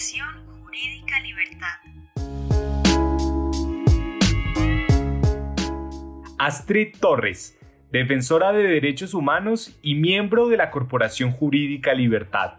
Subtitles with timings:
[0.00, 1.76] Jurídica Libertad.
[6.38, 7.58] Astrid Torres,
[7.92, 12.52] defensora de derechos humanos y miembro de la Corporación Jurídica Libertad.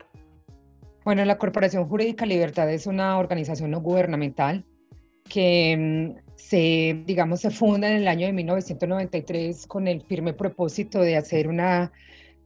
[1.04, 4.64] Bueno, la Corporación Jurídica Libertad es una organización no gubernamental
[5.28, 11.02] que mm, se, digamos, se funda en el año de 1993 con el firme propósito
[11.02, 11.92] de hacer una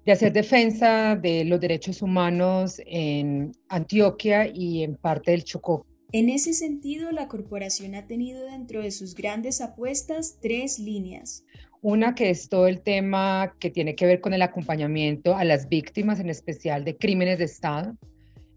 [0.06, 5.86] de hacer defensa de los derechos humanos en Antioquia y en parte del Chocó.
[6.12, 11.44] En ese sentido, la corporación ha tenido dentro de sus grandes apuestas tres líneas.
[11.82, 15.68] Una que es todo el tema que tiene que ver con el acompañamiento a las
[15.68, 17.98] víctimas, en especial de crímenes de Estado,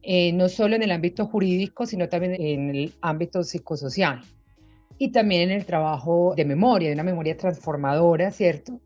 [0.03, 4.21] eh, no solo en el ámbito jurídico, sino también en el ámbito psicosocial.
[4.99, 8.81] Y también en el trabajo de memoria, de una memoria transformadora, ¿cierto?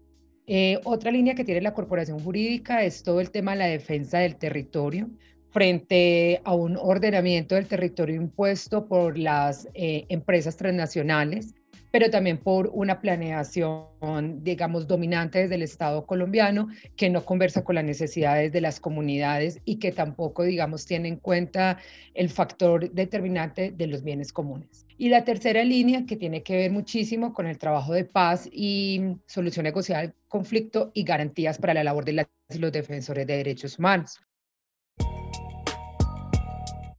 [0.46, 4.18] Eh, otra línea que tiene la corporación jurídica es todo el tema de la defensa
[4.18, 5.08] del territorio
[5.50, 11.54] frente a un ordenamiento del territorio impuesto por las eh, empresas transnacionales
[11.92, 17.76] pero también por una planeación, digamos, dominante desde el Estado colombiano, que no conversa con
[17.76, 21.78] las necesidades de las comunidades y que tampoco, digamos, tiene en cuenta
[22.14, 24.86] el factor determinante de los bienes comunes.
[24.96, 29.02] Y la tercera línea, que tiene que ver muchísimo con el trabajo de paz y
[29.26, 32.26] solución negociada del conflicto y garantías para la labor de
[32.58, 34.18] los defensores de derechos humanos.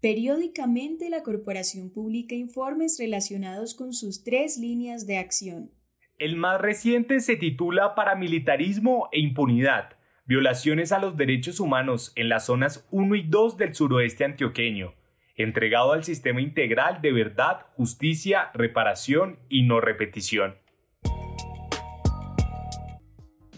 [0.03, 5.71] Periódicamente la corporación publica informes relacionados con sus tres líneas de acción.
[6.19, 9.95] El más reciente se titula Paramilitarismo e impunidad,
[10.25, 14.93] violaciones a los derechos humanos en las zonas 1 y 2 del suroeste antioqueño,
[15.37, 20.55] entregado al sistema integral de verdad, justicia, reparación y no repetición.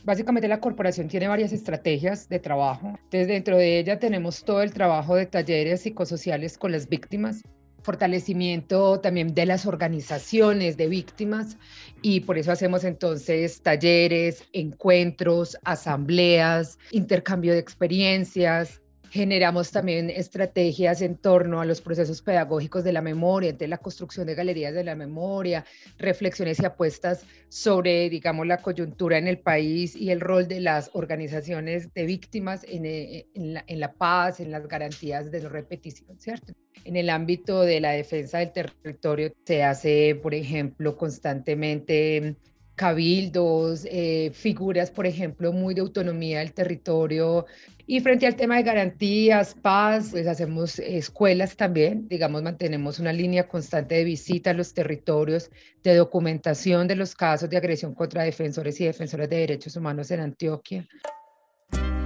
[0.06, 2.94] Básicamente la corporación tiene varias estrategias de trabajo.
[3.10, 7.42] Desde dentro de ella tenemos todo el trabajo de talleres psicosociales con las víctimas,
[7.82, 11.58] fortalecimiento también de las organizaciones de víctimas
[12.04, 21.18] y por eso hacemos entonces talleres, encuentros, asambleas, intercambio de experiencias, Generamos también estrategias en
[21.18, 24.96] torno a los procesos pedagógicos de la memoria, de la construcción de galerías de la
[24.96, 25.66] memoria,
[25.98, 30.90] reflexiones y apuestas sobre, digamos, la coyuntura en el país y el rol de las
[30.94, 36.54] organizaciones de víctimas en, eh, la, paz, en las garantías de repetición, ¿cierto?
[36.84, 42.36] En el ámbito de la defensa del territorio se hace, por ejemplo, constantemente
[42.76, 47.46] cabildos, eh, figuras, por ejemplo, muy de autonomía del territorio.
[47.88, 53.48] Y frente al tema de garantías, paz, pues hacemos escuelas también, digamos, mantenemos una línea
[53.48, 55.52] constante de visita a los territorios,
[55.84, 60.20] de documentación de los casos de agresión contra defensores y defensoras de derechos humanos en
[60.20, 60.88] Antioquia.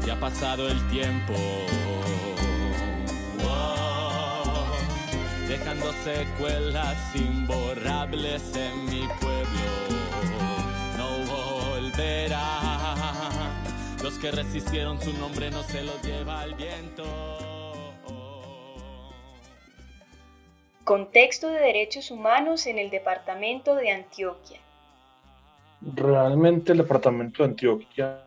[0.05, 1.33] Ya ha pasado el tiempo,
[5.47, 9.98] dejando secuelas imborrables en mi pueblo
[14.03, 17.03] los que resistieron su nombre no se los lleva el viento.
[20.83, 24.59] Contexto de derechos humanos en el departamento de Antioquia.
[25.81, 28.25] Realmente el departamento de Antioquia,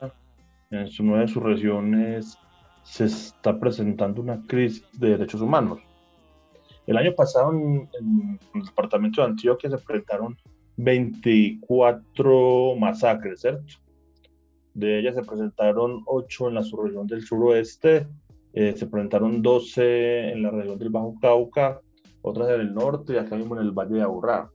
[0.70, 2.38] en su nueva de sus regiones,
[2.84, 5.80] se está presentando una crisis de derechos humanos.
[6.86, 10.38] El año pasado en, en el departamento de Antioquia se presentaron
[10.76, 13.74] 24 masacres, ¿cierto?
[14.74, 18.06] De ellas se presentaron 8 en la subregión del suroeste,
[18.54, 21.80] eh, se presentaron 12 en la región del Bajo Cauca,
[22.22, 24.50] otras en el norte y acá mismo en el Valle de Aburrá.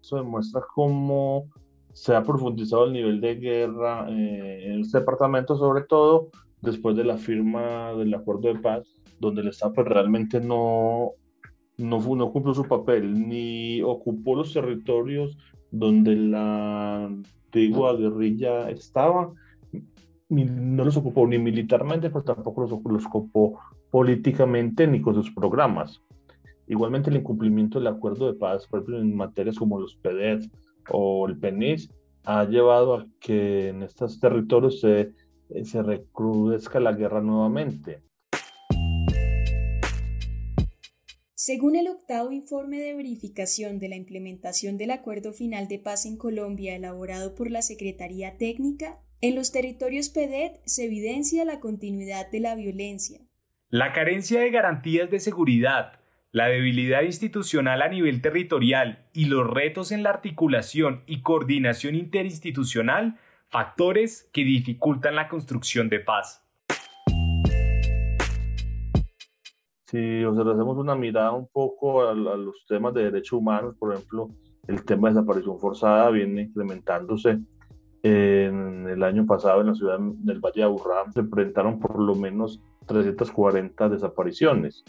[0.00, 1.48] Eso demuestra cómo
[1.92, 6.30] se ha profundizado el nivel de guerra eh, en este departamento, sobre todo
[6.60, 8.84] después de la firma del acuerdo de paz,
[9.18, 11.12] donde el Estado pues, realmente no,
[11.78, 15.36] no, no cumplió su papel, ni ocupó los territorios
[15.70, 19.32] donde la antigua guerrilla estaba,
[20.28, 23.58] ni, no los ocupó ni militarmente, pero tampoco los, los ocupó
[23.90, 26.02] políticamente ni con sus programas.
[26.66, 30.50] Igualmente el incumplimiento del acuerdo de paz, por ejemplo, en materias como los PEDET
[30.90, 31.90] o el PENIS,
[32.24, 35.12] ha llevado a que en estos territorios se,
[35.62, 38.02] se recrudezca la guerra nuevamente.
[41.38, 46.16] Según el octavo informe de verificación de la implementación del Acuerdo Final de Paz en
[46.16, 52.40] Colombia elaborado por la Secretaría Técnica, en los territorios PEDET se evidencia la continuidad de
[52.40, 53.20] la violencia.
[53.68, 56.00] La carencia de garantías de seguridad,
[56.32, 63.18] la debilidad institucional a nivel territorial y los retos en la articulación y coordinación interinstitucional,
[63.48, 66.45] factores que dificultan la construcción de paz.
[69.86, 74.28] Si hacemos una mirada un poco a, los temas de derechos humanos, por ejemplo,
[74.66, 77.38] el tema de desaparición forzada viene incrementándose.
[78.02, 82.14] En el año pasado en la ciudad del Valle de Aburrá se presentaron por lo
[82.16, 84.84] menos 340 desapariciones,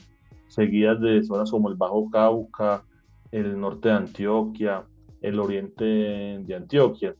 [0.47, 2.83] seguidas de zonas como el Bajo Cauca,
[3.31, 4.83] el norte de Antioquia,
[5.21, 7.15] el oriente de Antioquia.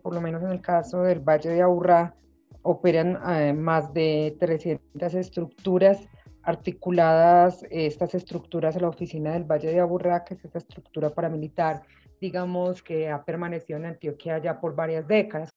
[0.00, 2.14] Por lo menos en el caso del Valle de Aburrá,
[2.62, 6.08] operan eh, más de 300 estructuras
[6.44, 11.82] articuladas estas estructuras a la oficina del Valle de Aburrá, que es esta estructura paramilitar,
[12.20, 15.50] digamos, que ha permanecido en Antioquia ya por varias décadas.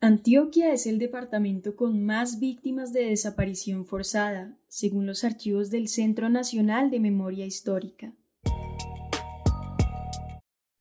[0.00, 6.28] Antioquia es el departamento con más víctimas de desaparición forzada, según los archivos del Centro
[6.28, 8.12] Nacional de Memoria Histórica.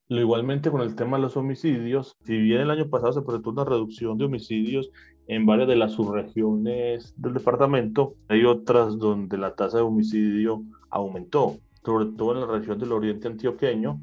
[0.10, 3.64] Igualmente con el tema de los homicidios, si bien el año pasado se presentó una
[3.64, 4.92] reducción de homicidios
[5.28, 11.58] en varias de las subregiones del departamento, hay otras donde la tasa de homicidio aumentó,
[11.86, 14.02] sobre todo en la región del oriente antioqueño,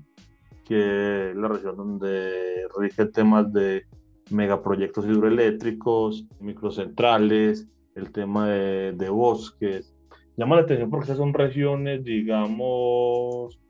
[0.65, 3.85] que es la región donde rigen temas de
[4.31, 9.95] megaproyectos hidroeléctricos, microcentrales, el tema de bosques.
[10.37, 13.61] Llama la atención porque esas son regiones, digamos,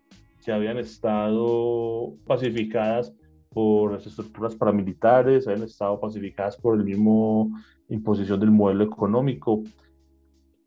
[0.45, 3.15] que habían estado pacificadas
[3.51, 7.51] por las estructuras paramilitares, habían estado pacificadas por el mismo
[7.89, 9.63] imposición del modelo económico.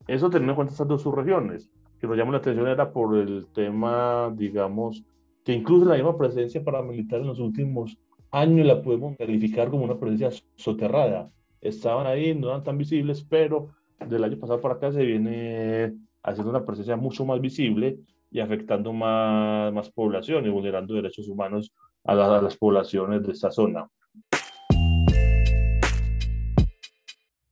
[0.08, 3.48] Eso teniendo en cuenta estas dos subregiones, que nos llama la atención era por el
[3.54, 5.04] tema, digamos,
[5.46, 7.98] que incluso la misma presencia paramilitar en los últimos
[8.32, 11.32] años la podemos calificar como una presencia soterrada.
[11.62, 13.70] Estaban ahí, no eran tan visibles, pero
[14.10, 15.94] del año pasado para acá se viene
[16.24, 18.00] haciendo una presencia mucho más visible
[18.34, 21.72] y afectando más, más población y vulnerando derechos humanos
[22.04, 23.88] a, las poblaciones de esta zona.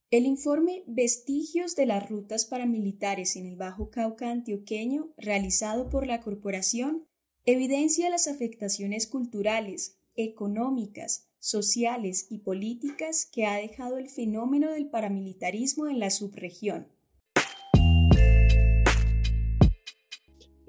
[0.09, 6.19] El informe Vestigios de las rutas paramilitares en el Bajo Cauca antioqueño, realizado por la
[6.19, 7.05] corporación,
[7.45, 15.87] evidencia las afectaciones culturales, económicas, sociales y políticas que ha dejado el fenómeno del paramilitarismo
[15.87, 16.87] en la subregión.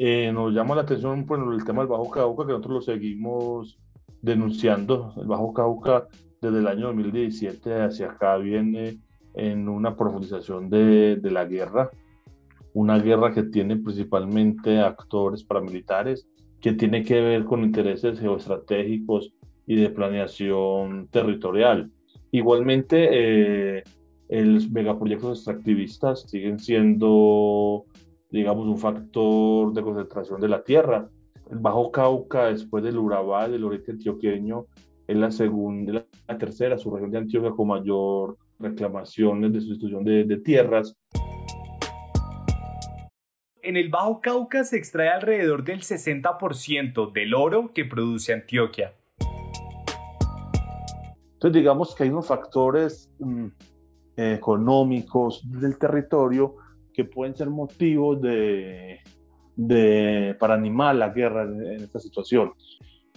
[0.05, 3.79] Eh, nos llama la atención por el tema del Bajo Cauca, que nosotros lo seguimos
[4.21, 5.15] denunciando.
[5.17, 6.09] El Bajo Cauca
[6.41, 8.99] desde el año 2017 hacia acá viene
[9.35, 11.89] en una profundización de, de la guerra,
[12.75, 16.27] una guerra que tiene principalmente actores paramilitares,
[16.61, 19.33] que tiene que ver con intereses geoestratégicos
[19.69, 21.93] y de planeación territorial.
[22.33, 23.85] Igualmente, eh,
[24.29, 27.85] los megaproyectos extractivistas siguen siendo
[28.33, 31.09] digamos, un factor de concentración de la tierra.
[31.51, 34.67] El Bajo Cauca, después del Urabá, del oriente antioqueño,
[35.07, 40.37] es la segunda, la tercera subregión de Antioquia con mayor reclamaciones de sustitución de, de
[40.39, 40.97] tierras.
[43.61, 48.95] En el Bajo Cauca se extrae alrededor del 60% del oro que produce Antioquia.
[51.35, 53.47] Entonces digamos que hay unos factores mm,
[54.17, 56.57] económicos del territorio
[56.93, 59.01] que pueden ser motivos de,
[59.57, 62.53] de, para animar la guerra en, esta situación.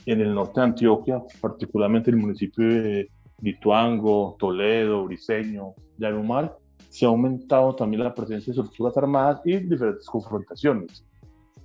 [0.05, 3.09] En el norte de Antioquia, particularmente el municipio de
[3.41, 6.53] Lituango, Toledo, Briseño, Yarumal,
[6.89, 11.05] se ha aumentado también la presencia de estructuras armadas y diferentes confrontaciones.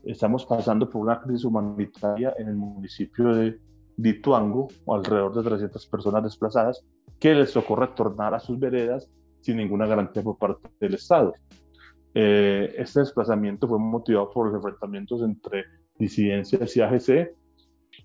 [0.05, 3.59] Estamos pasando por una crisis humanitaria en el municipio de
[3.99, 6.83] Lituango, alrededor de 300 personas desplazadas,
[7.19, 9.09] que les tocó retornar a sus veredas
[9.43, 11.35] sin ninguna garantía por parte del Estado.
[12.15, 15.65] Eh, este desplazamiento fue motivado por los enfrentamientos entre
[15.97, 17.37] disidencias y AGC.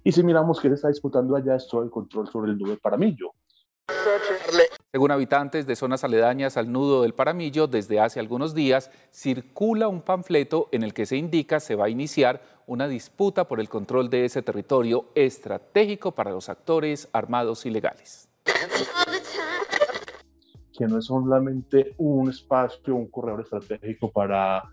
[0.03, 2.71] Y si miramos que se está disputando allá es todo el control sobre el nudo
[2.71, 3.31] del Paramillo.
[4.91, 10.01] Según habitantes de zonas aledañas al nudo del Paramillo, desde hace algunos días circula un
[10.01, 14.09] panfleto en el que se indica se va a iniciar una disputa por el control
[14.09, 18.29] de ese territorio estratégico para los actores armados ilegales
[20.77, 24.63] que no es solamente un espacio, un corredor estratégico para,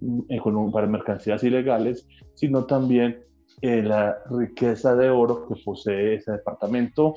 [0.00, 3.24] mm, para mercancías ilegales, sino también
[3.62, 7.14] eh, la riqueza de oro que posee ese departamento.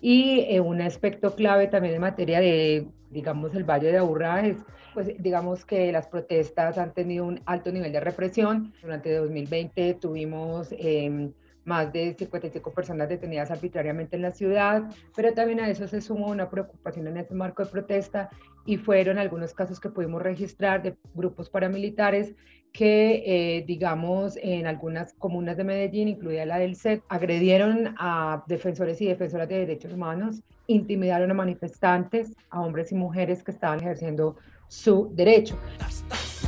[0.00, 4.58] Y eh, un aspecto clave también en materia de, digamos, el Valle de Aburrá es,
[4.94, 8.72] pues, digamos que las protestas han tenido un alto nivel de represión.
[8.82, 10.72] Durante 2020 tuvimos...
[10.72, 11.30] Eh,
[11.64, 16.28] más de 55 personas detenidas arbitrariamente en la ciudad, pero también a eso se sumó
[16.28, 18.30] una preocupación en ese marco de protesta
[18.66, 22.34] y fueron algunos casos que pudimos registrar de grupos paramilitares
[22.72, 29.00] que, eh, digamos, en algunas comunas de Medellín, incluida la del CET, agredieron a defensores
[29.00, 34.36] y defensoras de derechos humanos, intimidaron a manifestantes, a hombres y mujeres que estaban ejerciendo
[34.68, 35.58] su derecho.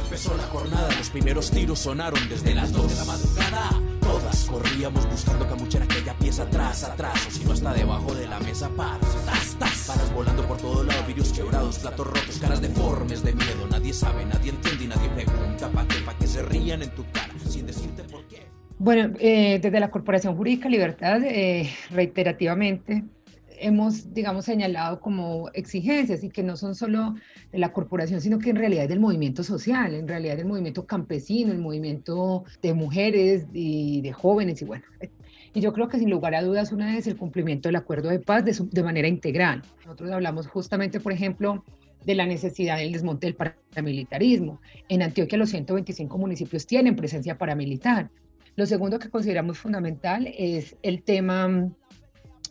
[0.04, 4.01] Empezó la jornada, los primeros tiros sonaron desde las 2 de la madrugada.
[4.50, 8.68] Corríamos buscando camuchera aquella pieza atrás, atrás, o si no hasta debajo de la mesa,
[8.70, 13.34] paras, tas, tas, paras volando por todo lado, vidrios quebrados, platos rotos, caras deformes de
[13.34, 13.66] miedo.
[13.70, 17.04] Nadie sabe, nadie entiende y nadie pregunta pa' qué, pa' que se rían en tu
[17.12, 18.46] cara, sin decirte por qué.
[18.78, 23.04] Bueno, eh, desde la Corporación Jurídica Libertad, eh, reiterativamente,
[23.62, 27.14] hemos, digamos, señalado como exigencias y que no son solo
[27.50, 30.86] de la corporación, sino que en realidad es del movimiento social, en realidad del movimiento
[30.86, 34.84] campesino, el movimiento de mujeres y de jóvenes y bueno.
[35.54, 38.20] Y yo creo que sin lugar a dudas una es el cumplimiento del acuerdo de
[38.20, 39.62] paz de, de manera integral.
[39.84, 41.64] Nosotros hablamos justamente, por ejemplo,
[42.04, 44.60] de la necesidad del desmonte del paramilitarismo.
[44.88, 48.10] En Antioquia los 125 municipios tienen presencia paramilitar.
[48.56, 51.70] Lo segundo que consideramos fundamental es el tema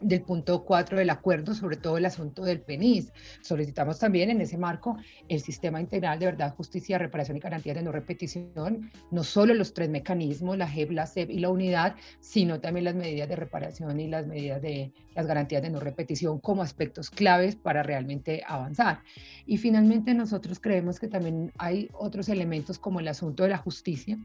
[0.01, 3.12] del punto 4 del acuerdo, sobre todo el asunto del PENIS.
[3.41, 7.84] Solicitamos también en ese marco el sistema integral de verdad, justicia, reparación y garantía de
[7.84, 12.60] no repetición, no solo los tres mecanismos, la JEP, la CEP y la unidad, sino
[12.60, 16.62] también las medidas de reparación y las medidas de las garantías de no repetición como
[16.62, 19.00] aspectos claves para realmente avanzar.
[19.46, 24.17] Y finalmente nosotros creemos que también hay otros elementos como el asunto de la justicia,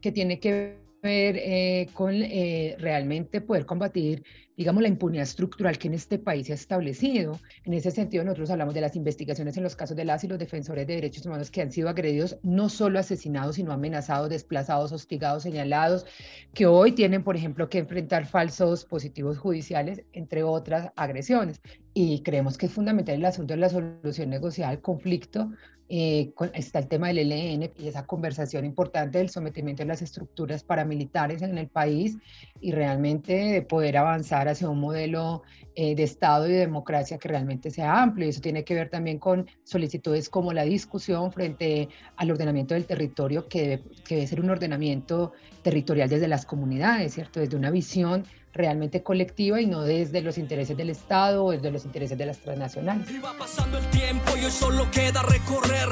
[0.00, 4.22] que tiene que ver eh, con eh, realmente poder combatir,
[4.56, 7.40] digamos, la impunidad estructural que en este país se ha establecido.
[7.64, 10.38] En ese sentido, nosotros hablamos de las investigaciones en los casos de las y los
[10.38, 15.42] defensores de derechos humanos que han sido agredidos, no solo asesinados, sino amenazados, desplazados, hostigados,
[15.42, 16.06] señalados,
[16.54, 21.60] que hoy tienen, por ejemplo, que enfrentar falsos positivos judiciales, entre otras agresiones.
[21.94, 25.50] Y creemos que es fundamental el asunto de la solución negociada al conflicto,
[25.94, 30.64] eh, está el tema del ELN y esa conversación importante del sometimiento de las estructuras
[30.64, 32.16] paramilitares en el país
[32.62, 35.42] y realmente de poder avanzar hacia un modelo
[35.74, 38.24] eh, de Estado y de democracia que realmente sea amplio.
[38.24, 42.86] Y eso tiene que ver también con solicitudes como la discusión frente al ordenamiento del
[42.86, 47.38] territorio, que debe, que debe ser un ordenamiento territorial desde las comunidades, ¿cierto?
[47.38, 51.84] Desde una visión realmente colectiva y no desde los intereses del Estado o desde los
[51.84, 53.10] intereses de las transnacionales.
[53.10, 55.88] Y va pasando el tiempo y hoy solo queda recorrer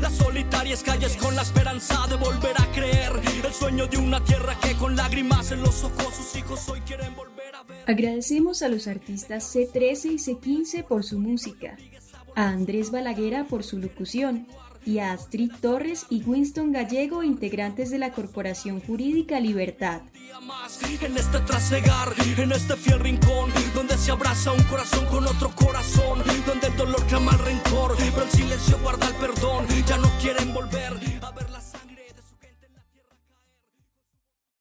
[0.00, 3.12] las solitarias calles con la esperanza de volver a creer
[3.44, 7.14] el sueño de una tierra que con lágrimas en los ojos sus hijos hoy quieren
[7.16, 7.78] volver a ver.
[7.86, 11.76] Agradecemos a los artistas C13 y C15 por su música,
[12.34, 14.46] a Andrés Balaguera por su locución
[14.86, 20.00] y a Astrid Torres y Winston Gallego, integrantes de la Corporación Jurídica Libertad.